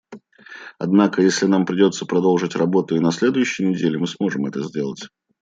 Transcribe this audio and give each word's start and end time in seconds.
Однако 0.79 1.21
если 1.21 1.45
нам 1.45 1.63
придется 1.67 2.07
продолжить 2.07 2.55
работу 2.55 2.95
и 2.95 2.99
на 2.99 3.11
следующей 3.11 3.67
неделе, 3.67 3.99
мы 3.99 4.07
сможем 4.07 4.47
это 4.47 4.63
сделать. 4.63 5.09